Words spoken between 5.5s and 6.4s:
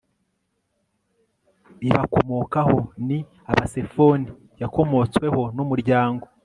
n umuryango